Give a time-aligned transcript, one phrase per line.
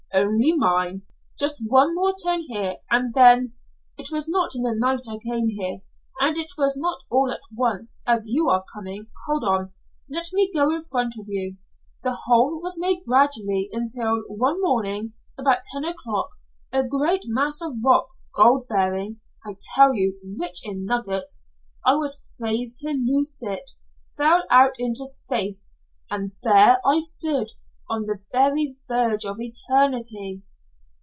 [0.13, 1.03] "Only mine.
[1.39, 3.53] Just one more turn here and then!
[3.97, 5.83] It was not in the night I came here,
[6.19, 9.71] and it was not all at once, as you are coming hold on!
[10.09, 11.55] Let me go in front of you.
[12.03, 16.31] The hole was made gradually, until, one morning about ten o'clock,
[16.73, 21.47] a great mass of rock gold bearing, I tell you rich in nuggets
[21.85, 23.71] I was crazed to lose it
[24.17, 25.73] fell out into space,
[26.09, 27.51] and there I stood
[27.89, 30.41] on the very verge of eternity."